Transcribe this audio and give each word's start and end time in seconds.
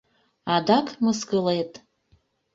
Адак 0.55 0.87
мыскылет? 1.03 1.71